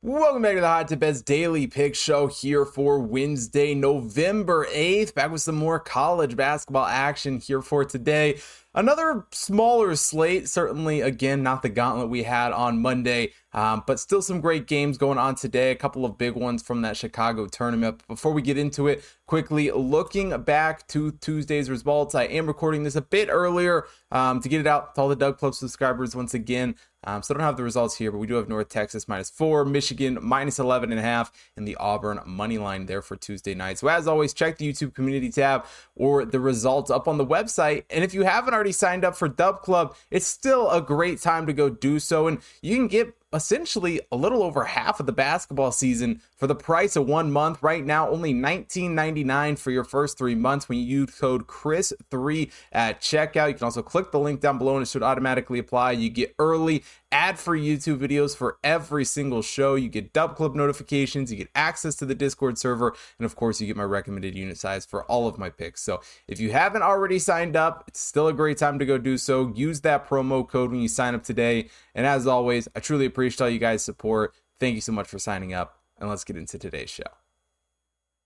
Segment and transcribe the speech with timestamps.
[0.00, 5.12] Welcome back to the Hot Tip Bets Daily Pick Show here for Wednesday, November 8th.
[5.12, 8.38] Back with some more college basketball action here for today.
[8.74, 14.22] Another smaller slate, certainly, again, not the gauntlet we had on Monday, um, but still
[14.22, 15.72] some great games going on today.
[15.72, 18.06] A couple of big ones from that Chicago tournament.
[18.06, 22.94] Before we get into it, quickly looking back to Tuesday's results, I am recording this
[22.94, 26.34] a bit earlier um, to get it out to all the Dub Club subscribers once
[26.34, 26.76] again.
[27.04, 29.30] Um, so I don't have the results here, but we do have North Texas minus
[29.30, 33.54] four, Michigan minus 11 and a half, and the Auburn money line there for Tuesday
[33.54, 33.78] night.
[33.78, 37.84] So as always, check the YouTube community tab or the results up on the website.
[37.90, 41.46] And if you haven't already signed up for Dub Club, it's still a great time
[41.46, 42.26] to go do so.
[42.26, 46.54] And you can get essentially a little over half of the basketball season for the
[46.54, 47.62] price of one month.
[47.62, 53.00] Right now, only $19.99 for your first three months when you use code CHRIS3 at
[53.00, 53.48] checkout.
[53.48, 55.92] You can also click the link down below and it should automatically apply.
[55.92, 59.74] You get early ad free YouTube videos for every single show.
[59.74, 63.60] You get Dub Club notifications, you get access to the Discord server, and of course,
[63.60, 65.82] you get my recommended unit size for all of my picks.
[65.82, 69.16] So if you haven't already signed up, it's still a great time to go do
[69.16, 69.52] so.
[69.54, 71.68] Use that promo code when you sign up today.
[71.94, 74.34] And as always, I truly appreciate all you guys' support.
[74.58, 77.04] Thank you so much for signing up, and let's get into today's show.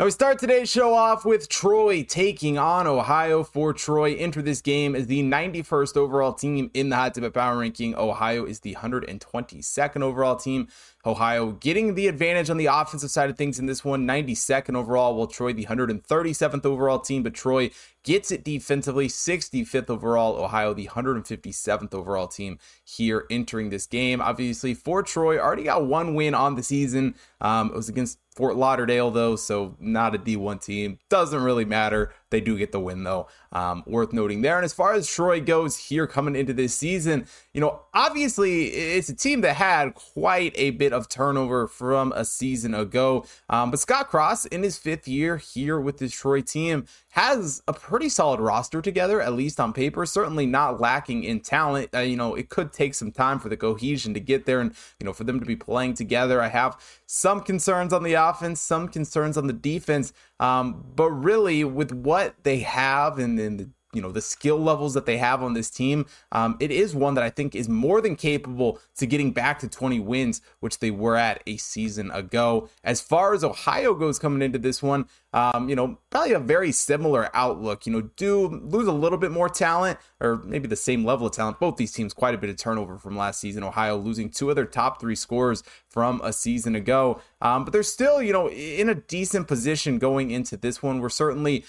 [0.00, 4.14] Now we start today's show off with Troy taking on Ohio for Troy.
[4.14, 7.94] Enter this game as the 91st overall team in the Hot Tip Power Ranking.
[7.94, 10.68] Ohio is the 122nd overall team.
[11.06, 15.14] Ohio getting the advantage on the offensive side of things in this one, 92nd overall,
[15.14, 17.70] while Troy the 137th overall team, but Troy
[18.02, 24.20] gets it defensively, 65th overall, Ohio the 157th overall team here entering this game.
[24.20, 27.14] Obviously, for Troy, already got one win on the season.
[27.40, 30.98] Um, it was against Fort Lauderdale, though, so not a D1 team.
[31.08, 32.12] Doesn't really matter.
[32.30, 33.28] They do get the win, though.
[33.52, 34.56] Um, worth noting there.
[34.56, 39.08] And as far as Troy goes here coming into this season, you know, obviously it's
[39.08, 43.24] a team that had quite a bit of turnover from a season ago.
[43.48, 47.72] Um, but Scott Cross, in his fifth year here with the Troy team, has a
[47.72, 50.06] pretty solid roster together, at least on paper.
[50.06, 51.88] Certainly not lacking in talent.
[51.92, 54.74] Uh, you know, it could take some time for the cohesion to get there and,
[55.00, 56.40] you know, for them to be playing together.
[56.40, 60.12] I have some concerns on the offense, some concerns on the defense.
[60.38, 64.94] Um, but really, with what they have and, then the you know the skill levels
[64.94, 68.00] that they have on this team um, it is one that i think is more
[68.00, 72.68] than capable to getting back to 20 wins which they were at a season ago.
[72.84, 76.72] As far as ohio goes coming into this one um, you know probably a very
[76.72, 77.86] similar outlook.
[77.86, 81.32] You know do lose a little bit more talent or maybe the same level of
[81.32, 81.60] talent.
[81.60, 83.62] Both these teams quite a bit of turnover from last season.
[83.62, 87.20] Ohio losing two of their top three scores from a season ago.
[87.40, 91.00] Um, but they're still you know in a decent position going into this one.
[91.00, 91.64] We're certainly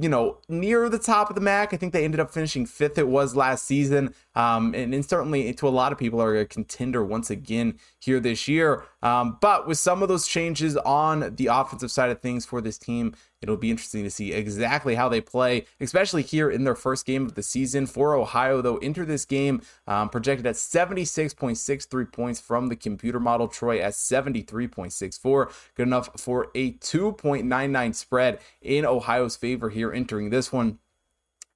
[0.00, 1.74] you know, near the top of the MAC.
[1.74, 2.96] I think they ended up finishing fifth.
[2.96, 6.46] It was last season, um, and, and, certainly to a lot of people are a
[6.46, 8.84] contender once again here this year.
[9.02, 12.78] Um, but with some of those changes on the offensive side of things for this
[12.78, 17.04] team, It'll be interesting to see exactly how they play, especially here in their first
[17.04, 17.86] game of the season.
[17.86, 23.48] For Ohio, though, enter this game um, projected at 76.63 points from the computer model.
[23.48, 25.52] Troy at 73.64.
[25.74, 30.78] Good enough for a 2.99 spread in Ohio's favor here entering this one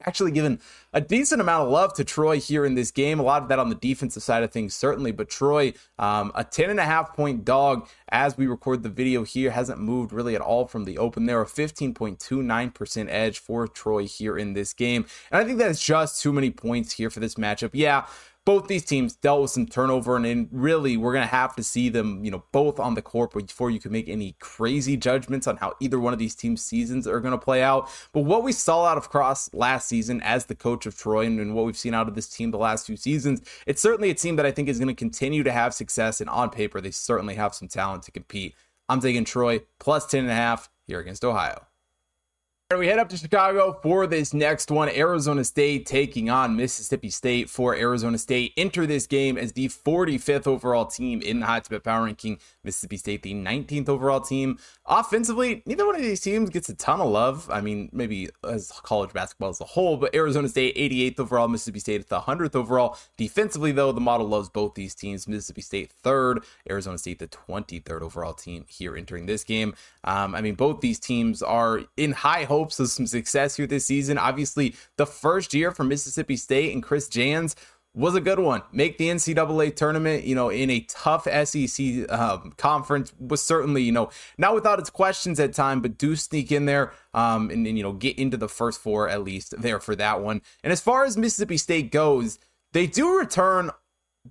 [0.05, 0.61] actually given
[0.93, 3.19] a decent amount of love to Troy here in this game.
[3.19, 5.12] A lot of that on the defensive side of things, certainly.
[5.12, 9.25] But Troy, um, a 10 and a half point dog as we record the video
[9.25, 11.27] here, hasn't moved really at all from the open.
[11.27, 15.06] There a 15.29% edge for Troy here in this game.
[15.31, 17.71] And I think that's just too many points here for this matchup.
[17.73, 18.06] Yeah,
[18.47, 22.25] both these teams dealt with some turnover, and, really we're gonna have to see them,
[22.25, 25.75] you know, both on the court before you can make any crazy judgments on how
[25.81, 27.91] either one of these teams' seasons are gonna play out.
[28.12, 31.41] But what we saw out of Cross last season as the coach of Troy, and,
[31.41, 34.15] and what we've seen out of this team the last few seasons, it's certainly a
[34.15, 36.21] team that I think is gonna continue to have success.
[36.21, 38.55] And on paper, they certainly have some talent to compete.
[38.89, 41.67] I'm taking Troy plus 10 and a half here against Ohio.
[42.75, 44.88] We head up to Chicago for this next one.
[44.88, 48.54] Arizona State taking on Mississippi State for Arizona State.
[48.56, 52.41] Enter this game as the 45th overall team in the Hot Power Ranking.
[52.65, 54.58] Mississippi State, the 19th overall team.
[54.85, 57.49] Offensively, neither one of these teams gets a ton of love.
[57.52, 61.46] I mean, maybe as college basketball as a whole, but Arizona State, 88th overall.
[61.46, 62.99] Mississippi State at the 100th overall.
[63.17, 65.29] Defensively, though, the model loves both these teams.
[65.29, 66.43] Mississippi State, third.
[66.69, 69.73] Arizona State, the 23rd overall team here entering this game.
[70.02, 73.67] Um, I mean, both these teams are in high hope hopes of some success here
[73.67, 74.19] this season.
[74.19, 77.55] Obviously, the first year for Mississippi State and Chris Jans
[77.94, 78.62] was a good one.
[78.73, 83.93] Make the NCAA tournament, you know, in a tough SEC um, conference was certainly, you
[83.93, 87.79] know, not without its questions at time, but do sneak in there um, and, and,
[87.79, 90.43] you know, get into the first four at least there for that one.
[90.62, 92.38] And as far as Mississippi State goes,
[92.73, 93.70] they do return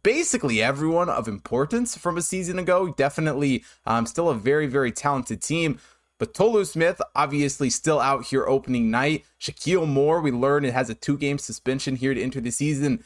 [0.04, 2.89] basically everyone of importance from a season ago.
[2.89, 5.80] Definitely um, still a very, very talented team.
[6.17, 9.25] But Tolu Smith, obviously still out here opening night.
[9.39, 13.03] Shakeel Moore, we learned it has a two game suspension here to enter the season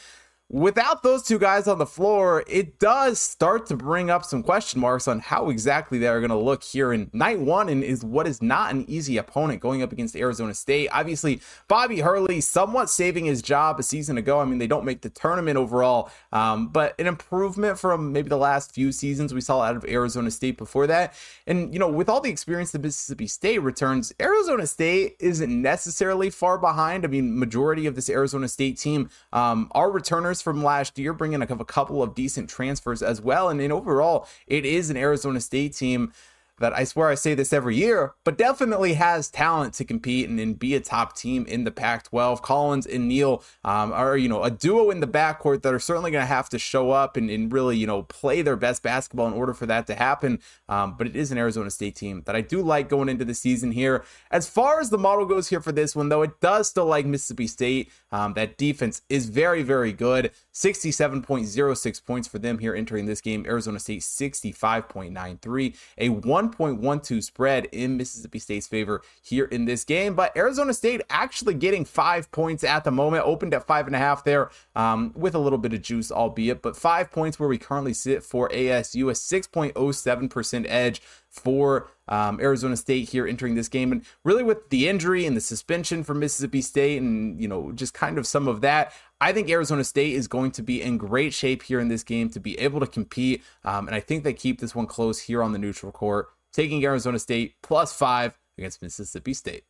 [0.50, 4.82] without those two guys on the floor, it does start to bring up some question
[4.82, 8.28] marks on how exactly they're going to look here in night one and is what
[8.28, 10.90] is not an easy opponent going up against Arizona State.
[10.92, 14.40] Obviously, Bobby Hurley somewhat saving his job a season ago.
[14.40, 18.38] I mean, they don't make the tournament overall, um, but an improvement from maybe the
[18.38, 21.14] last few seasons we saw out of Arizona State before that.
[21.46, 26.32] And, you know, with all the experience that Mississippi State returns, Arizona State isn't necessarily
[26.32, 27.06] far behind.
[27.06, 31.42] I mean, majority of this Arizona State team um, are returners from last year, bringing
[31.42, 33.50] a couple of decent transfers as well.
[33.50, 36.12] And in overall, it is an Arizona State team
[36.60, 40.40] that I swear I say this every year, but definitely has talent to compete and,
[40.40, 42.42] and be a top team in the Pac 12.
[42.42, 46.12] Collins and Neal um, are, you know, a duo in the backcourt that are certainly
[46.12, 49.28] going to have to show up and, and, really, you know, play their best basketball
[49.28, 50.40] in order for that to happen.
[50.68, 53.34] Um, but it is an Arizona State team that I do like going into the
[53.34, 54.04] season here.
[54.32, 57.06] As far as the model goes here for this one, though, it does still like
[57.06, 57.92] Mississippi State.
[58.12, 60.32] Um, that defense is very, very good.
[60.54, 63.46] 67.06 points for them here entering this game.
[63.48, 65.76] Arizona State 65.93.
[65.98, 70.16] A 1 1.12 spread in Mississippi State's favor here in this game.
[70.16, 74.00] But Arizona State actually getting five points at the moment, opened at five and a
[74.00, 77.58] half there um, with a little bit of juice, albeit, but five points where we
[77.58, 83.92] currently sit for ASU, a 6.07% edge for um, Arizona State here entering this game.
[83.92, 87.94] And really, with the injury and the suspension for Mississippi State, and you know, just
[87.94, 91.34] kind of some of that, I think Arizona State is going to be in great
[91.34, 93.44] shape here in this game to be able to compete.
[93.64, 96.84] Um, and I think they keep this one close here on the neutral court taking
[96.84, 99.64] Arizona State plus five against Mississippi State.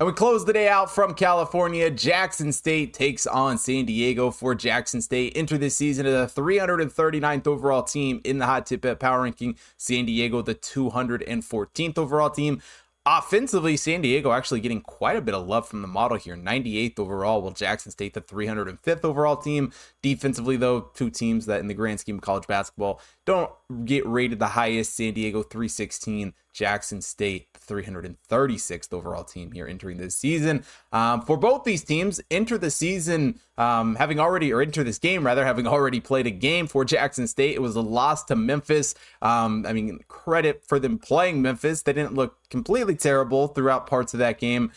[0.00, 1.88] And we close the day out from California.
[1.88, 5.34] Jackson State takes on San Diego for Jackson State.
[5.36, 9.56] Enter this season as the 339th overall team in the Hot Tip Bet Power Ranking.
[9.76, 12.60] San Diego, the 214th overall team.
[13.06, 16.36] Offensively, San Diego actually getting quite a bit of love from the model here.
[16.36, 19.72] 98th overall, while Jackson State, the 305th overall team.
[20.02, 23.50] Defensively, though, two teams that in the grand scheme of college basketball don't
[23.84, 24.94] get rated the highest.
[24.94, 30.64] San Diego 316, Jackson State 336th overall team here entering this season.
[30.92, 35.24] Um, for both these teams, enter the season um, having already, or enter this game
[35.24, 37.54] rather, having already played a game for Jackson State.
[37.54, 38.94] It was a loss to Memphis.
[39.22, 41.82] Um, I mean, credit for them playing Memphis.
[41.82, 44.70] They didn't look completely terrible throughout parts of that game.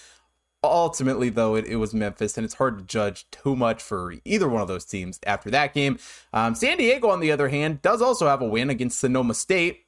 [0.64, 4.50] Ultimately, though, it, it was Memphis, and it's hard to judge too much for either
[4.50, 6.00] one of those teams after that game.
[6.34, 9.86] Um, San Diego, on the other hand, does also have a win against Sonoma State.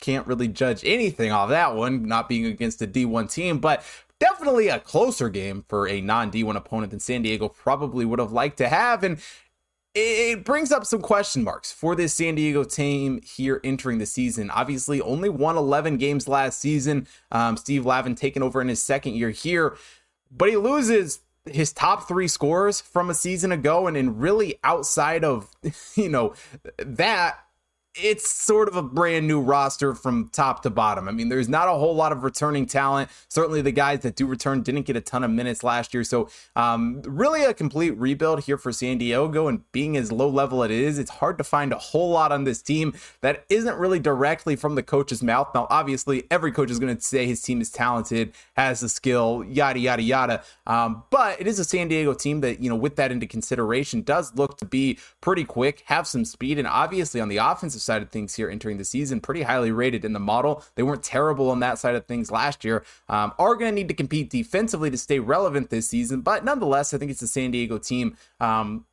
[0.00, 3.84] Can't really judge anything off that one, not being against a D1 team, but
[4.18, 8.32] definitely a closer game for a non D1 opponent than San Diego probably would have
[8.32, 9.04] liked to have.
[9.04, 9.18] And
[9.94, 14.50] it brings up some question marks for this San Diego team here entering the season.
[14.50, 17.06] Obviously, only won 11 games last season.
[17.32, 19.76] Um, Steve Lavin taking over in his second year here
[20.30, 25.24] but he loses his top three scores from a season ago and, and really outside
[25.24, 25.50] of
[25.94, 26.34] you know
[26.78, 27.38] that
[27.98, 31.08] it's sort of a brand new roster from top to bottom.
[31.08, 33.10] I mean, there's not a whole lot of returning talent.
[33.28, 36.04] Certainly, the guys that do return didn't get a ton of minutes last year.
[36.04, 39.48] So, um, really a complete rebuild here for San Diego.
[39.48, 42.32] And being as low level as it is, it's hard to find a whole lot
[42.32, 45.48] on this team that isn't really directly from the coach's mouth.
[45.54, 49.44] Now, obviously, every coach is going to say his team is talented, has the skill,
[49.46, 50.42] yada, yada, yada.
[50.66, 54.02] Um, but it is a San Diego team that, you know, with that into consideration,
[54.02, 58.02] does look to be pretty quick, have some speed, and obviously on the offensive side
[58.02, 60.62] of things here entering the season, pretty highly rated in the model.
[60.74, 62.84] They weren't terrible on that side of things last year.
[63.08, 66.92] Um, are going to need to compete defensively to stay relevant this season, but nonetheless,
[66.92, 68.84] I think it's a San Diego team um,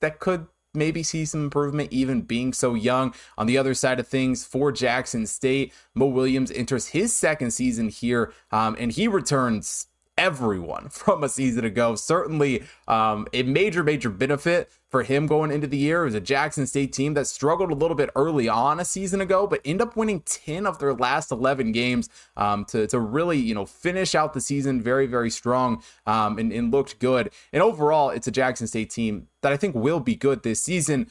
[0.00, 3.14] that could maybe see some improvement, even being so young.
[3.36, 7.88] On the other side of things, for Jackson State, Mo Williams enters his second season
[7.88, 9.88] here, um, and he returns
[10.22, 11.96] everyone from a season ago.
[11.96, 16.02] Certainly um, a major, major benefit for him going into the year.
[16.02, 19.20] It was a Jackson State team that struggled a little bit early on a season
[19.20, 23.38] ago, but end up winning 10 of their last 11 games um, to, to really,
[23.38, 27.30] you know, finish out the season very, very strong um, and, and looked good.
[27.52, 31.10] And overall, it's a Jackson State team that I think will be good this season.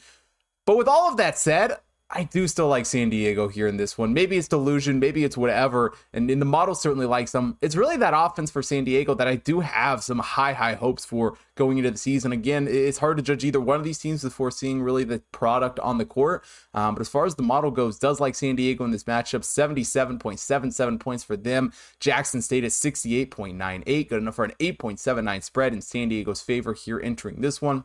[0.64, 1.76] But with all of that said,
[2.14, 4.12] I do still like San Diego here in this one.
[4.12, 5.94] Maybe it's delusion, maybe it's whatever.
[6.12, 7.56] And in the model certainly likes them.
[7.62, 11.06] It's really that offense for San Diego that I do have some high, high hopes
[11.06, 12.30] for going into the season.
[12.30, 15.80] Again, it's hard to judge either one of these teams before seeing really the product
[15.80, 16.44] on the court.
[16.74, 19.40] Um, but as far as the model goes, does like San Diego in this matchup.
[19.40, 21.72] 77.77 points for them.
[21.98, 27.00] Jackson State is 68.98, good enough for an 8.79 spread in San Diego's favor here
[27.00, 27.84] entering this one.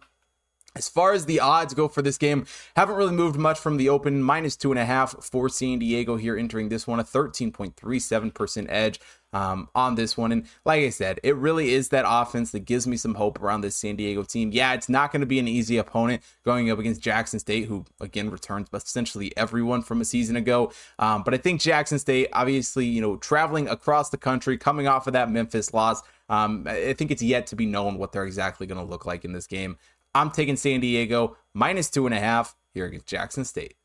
[0.78, 3.90] As far as the odds go for this game, haven't really moved much from the
[3.90, 4.22] open.
[4.22, 9.00] Minus two and a half for San Diego here entering this one, a 13.37% edge
[9.34, 10.32] um, on this one.
[10.32, 13.62] And like I said, it really is that offense that gives me some hope around
[13.62, 14.52] this San Diego team.
[14.52, 17.84] Yeah, it's not going to be an easy opponent going up against Jackson State, who
[18.00, 20.72] again returns essentially everyone from a season ago.
[21.00, 25.08] Um, but I think Jackson State, obviously, you know, traveling across the country, coming off
[25.08, 26.04] of that Memphis loss.
[26.30, 29.24] Um, I think it's yet to be known what they're exactly going to look like
[29.24, 29.78] in this game.
[30.18, 33.76] I'm taking San Diego minus two and a half here against Jackson State.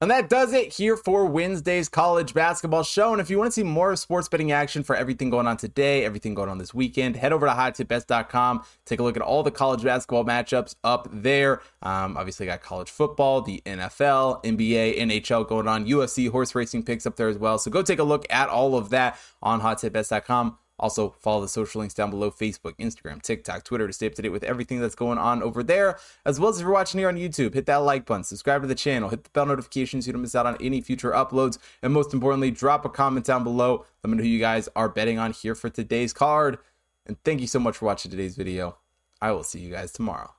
[0.00, 3.12] And that does it here for Wednesday's college basketball show.
[3.12, 6.04] And if you want to see more sports betting action for everything going on today,
[6.04, 8.62] everything going on this weekend, head over to hottipbets.com.
[8.84, 11.62] Take a look at all the college basketball matchups up there.
[11.80, 17.06] Um, obviously, got college football, the NFL, NBA, NHL going on, UFC, horse racing picks
[17.06, 17.56] up there as well.
[17.58, 20.58] So go take a look at all of that on hottipbets.com.
[20.78, 24.22] Also, follow the social links down below Facebook, Instagram, TikTok, Twitter to stay up to
[24.22, 25.98] date with everything that's going on over there.
[26.24, 28.68] As well as if you're watching here on YouTube, hit that like button, subscribe to
[28.68, 31.58] the channel, hit the bell notifications so you don't miss out on any future uploads.
[31.82, 33.86] And most importantly, drop a comment down below.
[34.04, 36.58] Let me know who you guys are betting on here for today's card.
[37.06, 38.76] And thank you so much for watching today's video.
[39.20, 40.35] I will see you guys tomorrow.